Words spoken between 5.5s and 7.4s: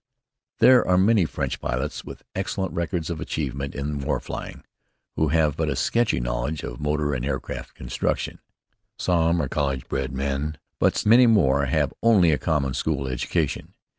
but a sketchy knowledge of motor and